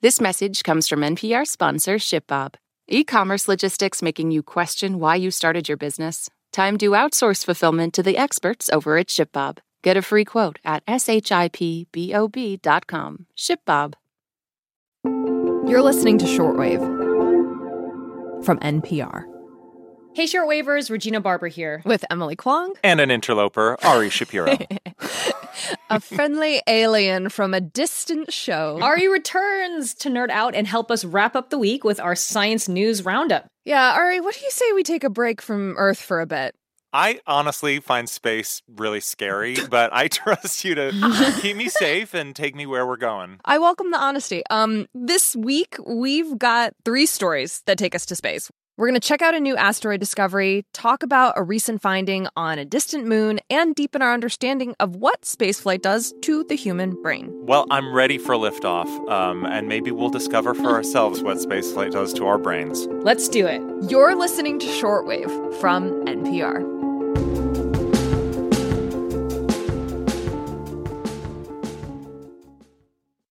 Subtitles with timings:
[0.00, 2.54] This message comes from NPR sponsor ShipBob.
[2.86, 6.30] E commerce logistics making you question why you started your business?
[6.52, 9.58] Time to outsource fulfillment to the experts over at ShipBob.
[9.82, 11.56] Get a free quote at shipbob.com.
[13.36, 13.94] ShipBob.
[15.68, 16.78] You're listening to Shortwave
[18.44, 19.24] from NPR.
[20.14, 21.82] Hey, shortwavers, Regina Barber here.
[21.84, 22.74] With Emily Kwong.
[22.84, 24.56] And an interloper, Ari Shapiro.
[25.90, 28.78] a friendly alien from a distant show.
[28.82, 32.68] Ari returns to nerd out and help us wrap up the week with our science
[32.68, 33.46] news roundup.
[33.64, 36.54] Yeah, Ari, what do you say we take a break from Earth for a bit?
[36.92, 42.34] I honestly find space really scary, but I trust you to keep me safe and
[42.34, 43.40] take me where we're going.
[43.44, 44.42] I welcome the honesty.
[44.48, 48.50] Um, this week we've got three stories that take us to space.
[48.78, 52.60] We're going to check out a new asteroid discovery, talk about a recent finding on
[52.60, 57.28] a distant moon, and deepen our understanding of what spaceflight does to the human brain.
[57.44, 62.12] Well, I'm ready for liftoff, um, and maybe we'll discover for ourselves what spaceflight does
[62.14, 62.86] to our brains.
[63.02, 63.60] Let's do it.
[63.90, 66.78] You're listening to Shortwave from NPR.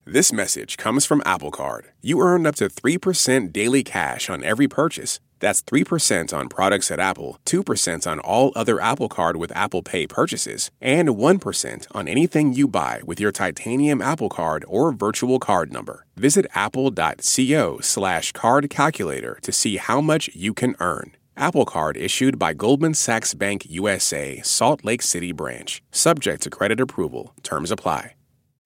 [0.06, 1.88] This message comes from Apple Card.
[2.00, 5.18] You earn up to 3% daily cash on every purchase.
[5.40, 10.06] That's 3% on products at Apple, 2% on all other Apple Card with Apple Pay
[10.06, 15.72] purchases, and 1% on anything you buy with your titanium Apple Card or virtual card
[15.72, 16.06] number.
[16.16, 21.16] Visit apple.co slash card calculator to see how much you can earn.
[21.36, 25.82] Apple Card issued by Goldman Sachs Bank USA, Salt Lake City branch.
[25.90, 27.34] Subject to credit approval.
[27.42, 28.14] Terms apply.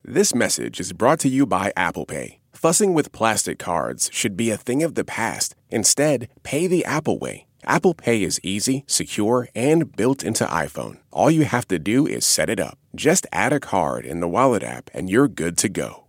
[0.05, 2.38] This message is brought to you by Apple Pay.
[2.59, 5.55] Fussing with plastic cards should be a thing of the past.
[5.71, 7.47] Instead, pay the Apple way.
[7.63, 10.99] Apple Pay is easy, secure, and built into iPhone.
[11.13, 12.77] All you have to do is set it up.
[12.97, 16.07] Just add a card in the Wallet app and you're good to go.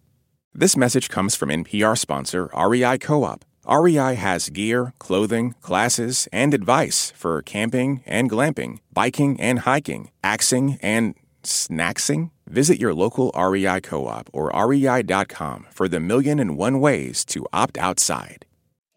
[0.51, 3.45] This message comes from NPR sponsor REI Co op.
[3.69, 10.79] REI has gear, clothing, classes, and advice for camping and glamping, biking and hiking, axing
[10.81, 12.31] and snacksing.
[12.49, 17.45] Visit your local REI co op or rei.com for the million and one ways to
[17.53, 18.45] opt outside.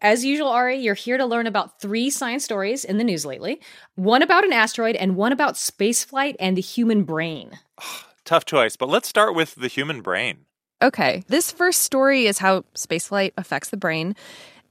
[0.01, 3.61] As usual, Ari, you're here to learn about three science stories in the news lately
[3.95, 7.51] one about an asteroid and one about spaceflight and the human brain.
[8.25, 10.45] Tough choice, but let's start with the human brain.
[10.81, 14.15] Okay, this first story is how spaceflight affects the brain.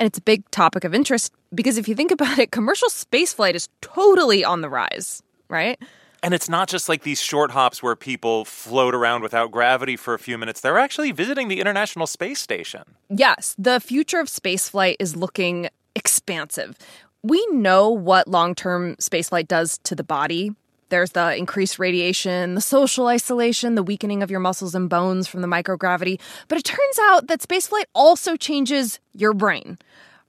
[0.01, 3.55] And it's a big topic of interest because if you think about it, commercial spaceflight
[3.55, 5.81] is totally on the rise, right?
[6.23, 10.15] And it's not just like these short hops where people float around without gravity for
[10.15, 10.61] a few minutes.
[10.61, 12.83] They're actually visiting the International Space Station.
[13.11, 16.77] Yes, the future of spaceflight is looking expansive.
[17.25, 20.53] We know what long term spaceflight does to the body.
[20.91, 25.41] There's the increased radiation, the social isolation, the weakening of your muscles and bones from
[25.41, 26.21] the microgravity.
[26.49, 29.79] But it turns out that spaceflight also changes your brain.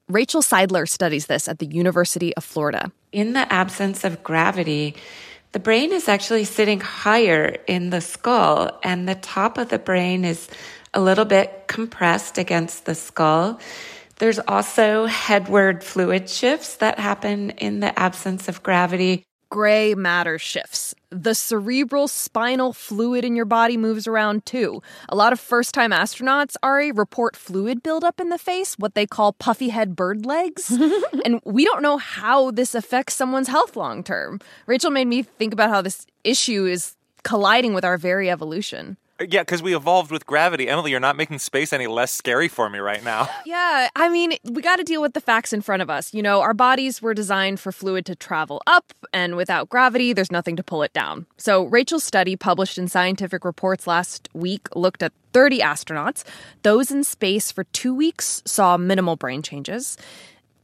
[0.07, 2.91] Rachael Seidler studies this at the University of Florida.
[3.11, 4.95] In the absence of gravity,
[5.53, 10.25] the brain is actually sitting higher in the skull, and the top of the brain
[10.25, 10.49] is
[10.93, 13.59] a little bit compressed against the skull.
[14.17, 19.23] There's also headward fluid shifts that happen in the absence of gravity.
[19.53, 20.95] Gray matter shifts.
[21.11, 24.81] The cerebral spinal fluid in your body moves around too.
[25.09, 29.05] A lot of first time astronauts, Ari, report fluid buildup in the face, what they
[29.05, 30.71] call puffy head bird legs.
[31.23, 34.39] and we don't know how this affects someone's health long term.
[34.65, 38.97] Rachael made me think about how this issue is colliding with our very evolution.
[39.19, 40.67] Yeah, because we evolved with gravity.
[40.67, 43.29] Emily, you're not making space any less scary for me right now.
[43.45, 46.13] Yeah, I mean, we got to deal with the facts in front of us.
[46.13, 50.31] You know, our bodies were designed for fluid to travel up, and without gravity, there's
[50.31, 51.27] nothing to pull it down.
[51.37, 56.23] So, Rachael's study, published in Scientific Reports last week, looked at 30 astronauts.
[56.63, 59.97] Those in space for two weeks saw minimal brain changes.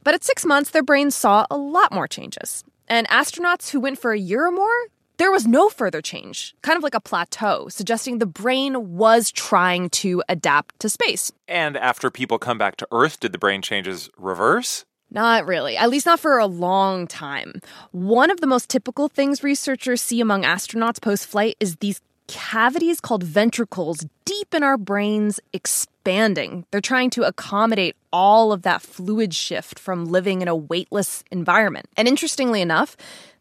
[0.02, 2.64] But at six months, their brains saw a lot more changes.
[2.88, 4.86] And astronauts who went for a year or more,
[5.20, 9.90] there was no further change, kind of like a plateau, suggesting the brain was trying
[9.90, 11.30] to adapt to space.
[11.46, 14.86] And after people come back to Earth, did the brain changes reverse?
[15.10, 17.60] Not really, at least not for a long time.
[17.92, 22.98] One of the most typical things researchers see among astronauts post flight is these cavities
[22.98, 26.64] called ventricles deep in our brains expanding.
[26.70, 31.90] They're trying to accommodate all of that fluid shift from living in a weightless environment.
[31.98, 32.96] And interestingly enough,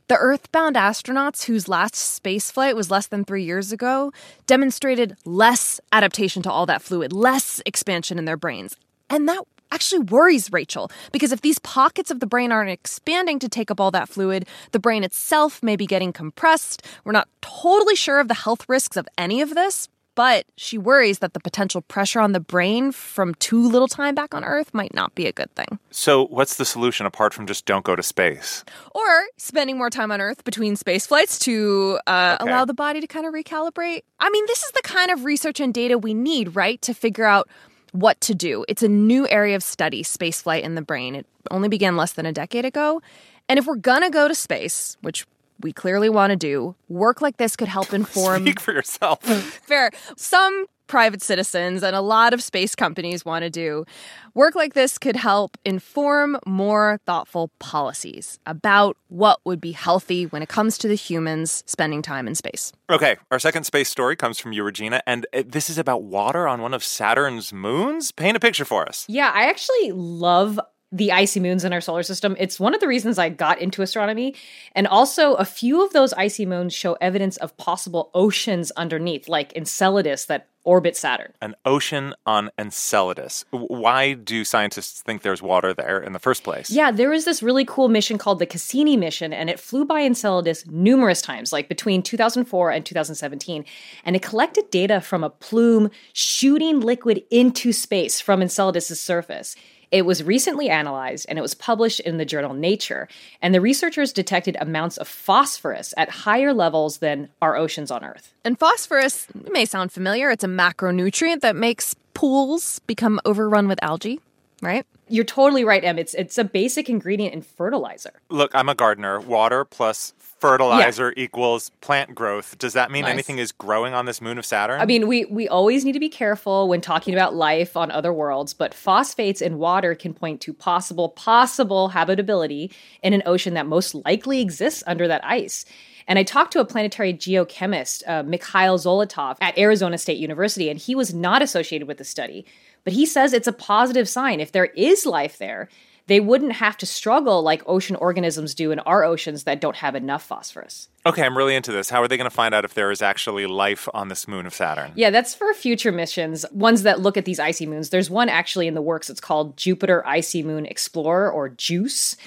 [0.10, 4.12] the Earthbound astronauts whose last spaceflight was less than three years ago
[4.48, 8.76] demonstrated less adaptation to all that fluid, less expansion in their brains.
[9.08, 13.48] And that actually worries Rachael because if these pockets of the brain aren't expanding to
[13.48, 16.84] take up all that fluid, the brain itself may be getting compressed.
[17.04, 19.90] We're not totally sure of the health risks of any of this,
[20.20, 24.34] but she worries that the potential pressure on the brain from too little time back
[24.36, 25.80] on Earth might not be a good thing.
[25.92, 28.66] So, what's the solution apart from just don't go to space?
[28.94, 32.52] Or spending more time on Earth between space flights to uh, Okay.
[32.52, 34.02] allow the body to kind of recalibrate.
[34.20, 37.24] I mean, this is the kind of research and data we need, right, to figure
[37.24, 37.48] out
[37.94, 38.66] what to do.
[38.68, 41.16] It's a new area of study, spaceflight in the brain.
[41.16, 43.02] It only began less than a decade ago.
[43.48, 45.26] And if we're going to go to space, which
[45.62, 49.22] we clearly want to do, work like this could help inform Speak for yourself.
[49.24, 49.92] fair.
[50.16, 53.86] Some private citizens and a lot of space companies want to do.
[54.34, 60.42] Work like this could help inform more thoughtful policies about what would be healthy when
[60.42, 62.74] it comes to the humans spending time in space.
[62.90, 66.48] Okay, our second space story comes from you, Regina, and uh, this is about water
[66.48, 68.12] on one of Saturn's moons.
[68.12, 69.06] Paint a picture for us.
[69.08, 70.60] Yeah, I actually love
[70.92, 72.36] the icy moons in our solar system.
[72.40, 74.36] It's one of the reasons I got into astronomy.
[74.74, 79.56] And also, a few of those icy moons show evidence of possible oceans underneath, like
[79.56, 81.34] Enceladus that orbit Saturn.
[81.42, 83.46] An ocean on Enceladus.
[83.52, 86.70] Why do scientists think there's water there in the first place?
[86.70, 90.02] Yeah, there was this really cool mission called the Cassini mission, and it flew by
[90.02, 93.64] Enceladus numerous times, like between 2004 and 2017.
[94.04, 99.56] And it collected data from a plume shooting liquid into space from Enceladus' surface.
[99.92, 103.08] It was recently analyzed and it was published in the journal Nature.
[103.42, 108.34] And the researchers detected amounts of phosphorus at higher levels than our oceans on Earth.
[108.46, 110.30] And phosphorus may sound familiar.
[110.30, 114.20] It's a macronutrient that makes pools become overrun with algae,
[114.62, 114.86] right?
[115.08, 115.98] You're totally right, Em.
[115.98, 118.12] It's, it's a basic ingredient in fertilizer.
[118.30, 119.20] Look, I'm a gardener.
[119.20, 122.58] Water plus fertilizer equals plant growth.
[122.58, 123.14] Does that mean Nice.
[123.14, 124.80] anything is growing on this moon of Saturn?
[124.80, 128.14] I mean, we we always need to be careful when talking about life on other
[128.14, 132.72] worlds, but phosphates in water can point to possible possible habitability
[133.04, 135.66] in an ocean that most likely exists under that ice.
[136.08, 140.80] And I talked to a planetary geochemist, uh, Mikhail Zolotov, at Arizona State University, and
[140.80, 142.46] he was not associated with the study.
[142.84, 144.40] But he says it's a positive sign.
[144.40, 145.70] If there is life there,
[146.10, 149.96] they wouldn't have to struggle like ocean organisms do in our oceans that don't have
[149.96, 150.90] enough phosphorus.
[151.06, 151.90] okay, I'm really into this.
[151.90, 154.46] How are they going to find out if there is actually life on this moon
[154.46, 154.92] of Saturn?
[154.96, 157.92] Yeah, that's for future missions, ones that look at these icy moons.
[157.92, 159.10] There's one actually in the works.
[159.10, 162.18] It's called Jupiter Icy Moon Explorer or JUICE.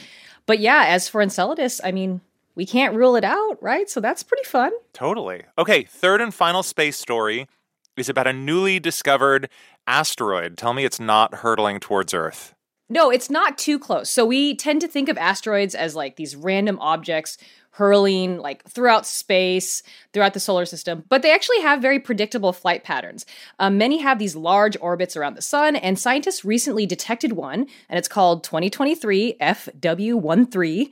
[0.46, 2.20] But yeah, as for Enceladus, I mean,
[2.55, 3.90] we can't rule it out, right?
[3.90, 4.73] So that's pretty fun.
[4.93, 5.43] Totally.
[5.58, 7.49] Okay, third and final space story
[7.96, 9.49] is about a newly discovered
[9.87, 10.56] asteroid.
[10.56, 12.55] Tell me it's not hurtling towards Earth.
[12.93, 14.11] No, it's not too close.
[14.11, 17.39] So we tend to think of asteroids as like these random objects
[17.71, 22.85] hurling like throughout space, throughout the solar system, but they actually have very predictable flight
[22.85, 23.25] patterns.
[23.59, 27.99] Um, many have these large orbits around the sun, and scientists recently detected one, and
[27.99, 30.91] it's called 2023 FW13.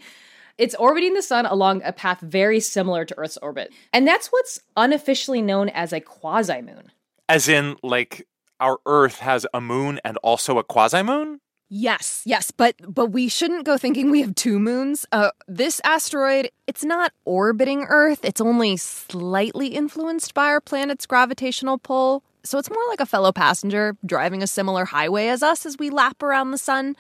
[0.57, 3.75] It's orbiting the sun along a path very similar to Earth's orbit.
[3.93, 6.93] And that's what's unofficially known as a quasi moon.
[7.29, 8.27] As in, like,
[8.59, 11.41] our Earth has a moon and also a quasi moon?
[11.73, 15.07] Yes, yes, but but we shouldn't go thinking we have two moons.
[15.13, 18.25] Uh, this asteroid, it's not orbiting Earth.
[18.25, 22.25] It's only slightly influenced by our planet's gravitational pull.
[22.43, 25.91] So it's more like a fellow passenger driving a similar highway as us as we
[25.91, 26.97] lap around the sun.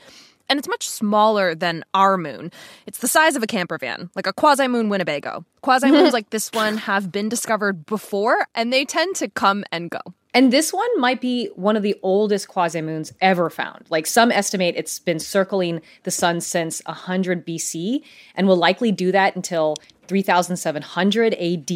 [0.48, 2.52] And it's much smaller than our moon.
[2.86, 5.44] It's the size of a camper van, like a quasi moon Winnebago.
[5.62, 9.90] Quasi moons like this one have been discovered before, and they tend to come and
[9.90, 10.00] go.
[10.32, 13.86] And this one might be one of the oldest quasi moons ever found.
[13.90, 18.02] Like some estimate it's been circling the sun since 100 BC
[18.34, 21.70] and will likely do that until 3700 AD.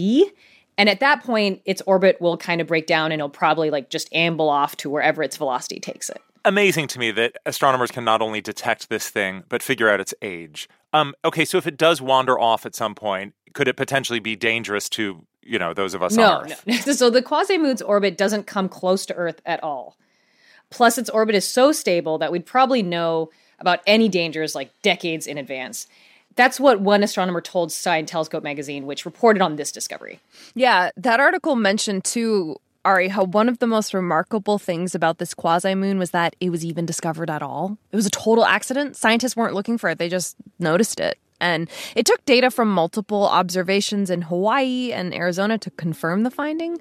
[0.77, 3.91] And at that point, its orbit will kind of break down and it'll probably like
[3.91, 6.21] just amble off to wherever its velocity takes it.
[6.45, 10.13] Amazing to me that astronomers can not only detect this thing, but figure out its
[10.21, 10.69] age.
[10.93, 14.37] Um, okay, so if it does wander off at some point, could it potentially be
[14.37, 16.65] dangerous to, you know, those of us No, on Earth?
[16.67, 16.75] no.
[16.93, 19.97] so the quasi moon's orbit doesn't come close to Earth at all.
[20.71, 25.27] Plus, its orbit is so stable that we'd probably know about any dangers like decades
[25.27, 25.87] in advance.
[26.37, 30.19] That's what one astronomer told Sky & Telescope magazine, which reported on this discovery.
[30.55, 35.33] Yeah, that article mentioned too, Ari, how one of the most remarkable things about this
[35.33, 37.79] quasi moon was that it was even discovered at all.
[37.93, 38.97] It was a total accident.
[38.97, 41.19] Scientists weren't looking for it, they just noticed it.
[41.41, 46.79] And it took data from multiple observations in Hawaii and Arizona to confirm the finding.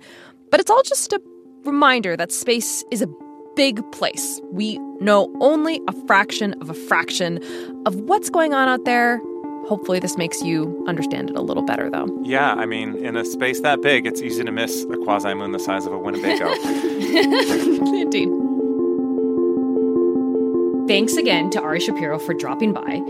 [0.52, 1.22] But it's all just a
[1.66, 3.08] reminder that space is a
[3.56, 4.40] big place.
[4.52, 7.40] We know only a fraction of a fraction
[7.86, 9.22] of what's going on out there.
[9.68, 12.08] Hopefully, this makes you understand it a little better, though.
[12.24, 15.54] Yeah, I mean, in a space that big, it's easy to miss a quasi moon
[15.54, 16.52] the size of a Winnebago.
[17.94, 18.30] Indeed.
[20.88, 23.02] Thanks again to Ari Shapiro for dropping by.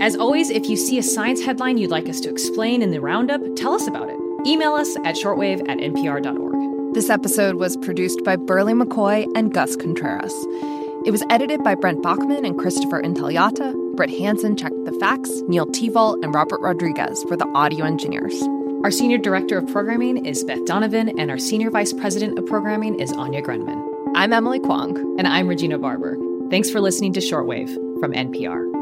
[0.00, 3.00] As always, if you see a science headline you'd like us to explain in the
[3.00, 4.16] roundup, tell us about it.
[4.46, 6.94] Email us at shortwave at npr.org.
[6.94, 10.32] This episode was produced by Burleigh McCoy and Gus Contreras.
[11.04, 13.96] It was edited by Brent Baughman and Christopher Intagliata.
[13.96, 15.42] Britt Hansen checked the facts.
[15.48, 18.40] Neil Tevault and Robert Rodriguez were the audio engineers.
[18.84, 23.00] Our Senior Director of Programming is Beth Donovan, and our Senior Vice President of Programming
[23.00, 23.84] is Anya Grundmann.
[24.14, 24.96] I'm Emily Kwong.
[25.18, 26.16] And I'm Regina Barber.
[26.50, 28.77] Thanks for listening to Shortwave from NPR.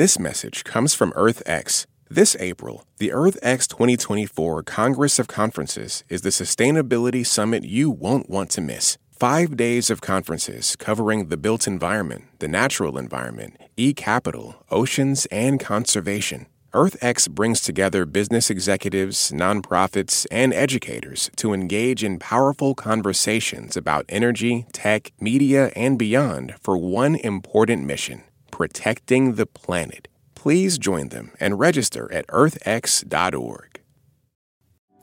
[0.00, 1.84] This message comes from EarthX.
[2.08, 8.48] This April, the EarthX 2024 Congress of Conferences is the sustainability summit you won't want
[8.52, 8.96] to miss.
[9.10, 15.60] Five days of conferences covering the built environment, the natural environment, e capital, oceans, and
[15.60, 16.46] conservation.
[16.72, 24.64] EarthX brings together business executives, nonprofits, and educators to engage in powerful conversations about energy,
[24.72, 28.22] tech, media, and beyond for one important mission
[28.60, 30.06] protecting the planet.
[30.34, 33.80] Please join them and register at earthx.org.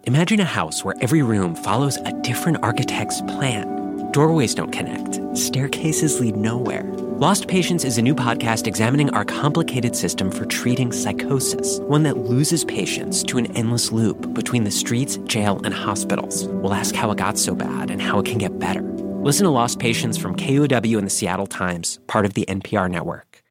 [0.03, 3.77] Imagine a house where every room follows a different architect's plan
[4.11, 6.83] Doorways don't connect, staircases lead nowhere.
[7.19, 12.17] Lost Patients is a new podcast examining our complicated system for treating psychosis, one that
[12.17, 16.47] loses patients to an endless loop between the streets, jail, and hospitals.
[16.47, 18.81] We'll ask how it got so bad and how it can get better.
[18.81, 23.36] Listen to Lost Patients from KUOW and the Seattle Times, part of the NPR network.